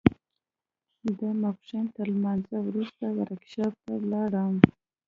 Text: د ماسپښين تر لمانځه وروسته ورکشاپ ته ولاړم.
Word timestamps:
د 1.17 1.19
ماسپښين 1.41 1.85
تر 1.95 2.05
لمانځه 2.15 2.57
وروسته 2.67 3.03
ورکشاپ 3.17 3.73
ته 3.83 3.91
ولاړم. 4.01 4.55